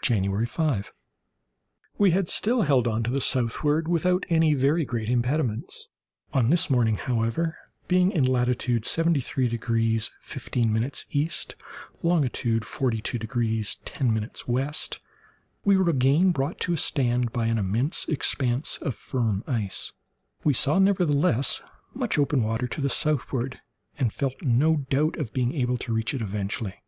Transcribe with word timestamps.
January 0.00 0.46
5.—We 0.46 2.12
had 2.12 2.30
still 2.30 2.62
held 2.62 2.88
on 2.88 3.02
to 3.02 3.10
the 3.10 3.20
southward 3.20 3.88
without 3.88 4.24
any 4.30 4.54
very 4.54 4.86
great 4.86 5.10
impediments. 5.10 5.88
On 6.32 6.48
this 6.48 6.70
morning, 6.70 6.96
however, 6.96 7.58
being 7.86 8.10
in 8.10 8.24
latitude 8.24 8.86
73 8.86 9.48
degrees 9.48 10.12
15' 10.22 10.92
E., 11.10 11.30
longitude 12.02 12.64
42 12.64 13.18
degrees 13.18 13.76
10' 13.84 14.14
W, 14.14 14.66
we 15.66 15.76
were 15.76 15.90
again 15.90 16.30
brought 16.32 16.58
to 16.60 16.72
a 16.72 16.78
stand 16.78 17.30
by 17.30 17.44
an 17.44 17.58
immense 17.58 18.06
expanse 18.08 18.78
of 18.78 18.94
firm 18.94 19.44
ice. 19.46 19.92
We 20.42 20.54
saw, 20.54 20.78
nevertheless, 20.78 21.60
much 21.92 22.16
open 22.18 22.42
water 22.42 22.66
to 22.66 22.80
the 22.80 22.88
southward, 22.88 23.60
and 23.98 24.10
felt 24.10 24.40
no 24.40 24.86
doubt 24.88 25.16
of 25.18 25.34
being 25.34 25.52
able 25.54 25.76
to 25.76 25.92
reach 25.92 26.14
it 26.14 26.22
eventually. 26.22 26.82